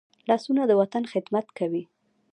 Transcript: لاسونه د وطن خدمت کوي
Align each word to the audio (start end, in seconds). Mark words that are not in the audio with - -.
لاسونه 0.29 0.61
د 0.67 0.71
وطن 0.81 1.03
خدمت 1.13 1.47
کوي 1.57 1.83